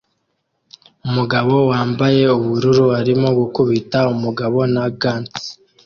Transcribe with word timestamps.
Umugabo 1.07 1.53
wambaye 1.71 2.21
ubururu 2.37 2.85
arimo 2.99 3.27
gukubita 3.39 3.99
umugabo 4.13 4.57
na 4.73 4.83
gants 5.01 5.43